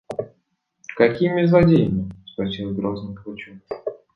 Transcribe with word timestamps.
–Какими 0.95 1.45
злодеями?– 1.45 2.09
спросил 2.25 2.73
грозно 2.73 3.13
Пугачев. 3.13 3.59